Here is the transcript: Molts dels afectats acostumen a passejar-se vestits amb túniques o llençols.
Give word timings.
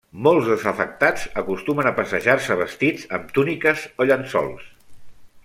Molts 0.27 0.47
dels 0.51 0.63
afectats 0.69 1.25
acostumen 1.41 1.89
a 1.89 1.93
passejar-se 1.99 2.57
vestits 2.63 3.05
amb 3.19 3.31
túniques 3.37 3.85
o 4.05 4.09
llençols. 4.11 4.67